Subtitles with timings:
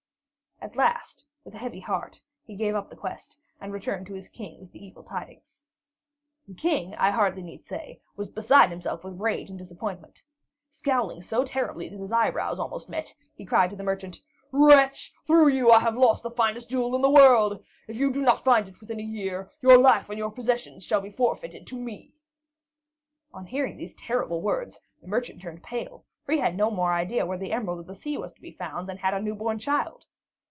[0.63, 4.29] At last, with a heavy heart, he gave up the quest and returned to his
[4.29, 5.65] King with the evil tidings.
[6.47, 10.21] The King, I hardly need say, was beside himself with rage and disappointment.
[10.69, 15.47] Scowling so terribly that his eyebrows almost met, he cried to the merchant: "Wretch, through
[15.47, 17.65] you I have lost the finest jewel in the world!
[17.87, 21.01] If you do not find it within a year, your life and your possessions shall
[21.01, 22.13] be forfeited to me."
[23.33, 27.25] On hearing these terrible words, the merchant turned pale, for he had no more idea
[27.25, 29.57] where the Emerald of the Sea was to be found than had a new born
[29.57, 30.05] child.